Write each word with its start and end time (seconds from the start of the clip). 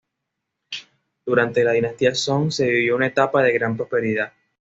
Durante 1.27 1.63
la 1.63 1.73
dinastía 1.73 2.15
Son, 2.15 2.51
se 2.51 2.65
vivió 2.67 2.95
una 2.95 3.05
etapa 3.05 3.43
de 3.43 3.53
gran 3.53 3.77
prosperidad. 3.77 4.33